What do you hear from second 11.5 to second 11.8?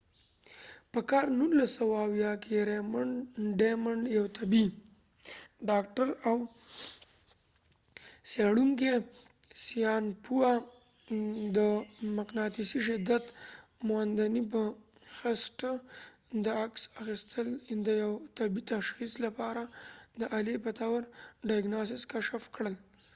د